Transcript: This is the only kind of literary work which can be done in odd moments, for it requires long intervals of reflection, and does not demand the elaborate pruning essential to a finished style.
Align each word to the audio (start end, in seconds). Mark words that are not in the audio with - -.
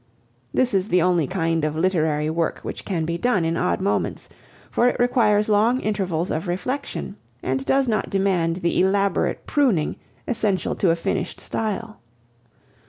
This 0.51 0.73
is 0.73 0.87
the 0.87 1.03
only 1.03 1.27
kind 1.27 1.63
of 1.63 1.75
literary 1.75 2.27
work 2.31 2.61
which 2.63 2.85
can 2.85 3.05
be 3.05 3.19
done 3.19 3.45
in 3.45 3.55
odd 3.55 3.79
moments, 3.79 4.29
for 4.71 4.87
it 4.87 4.99
requires 4.99 5.47
long 5.47 5.79
intervals 5.79 6.31
of 6.31 6.47
reflection, 6.47 7.17
and 7.43 7.63
does 7.67 7.87
not 7.87 8.09
demand 8.09 8.55
the 8.63 8.79
elaborate 8.79 9.45
pruning 9.45 9.97
essential 10.27 10.73
to 10.77 10.89
a 10.89 10.95
finished 10.95 11.39
style. 11.39 11.99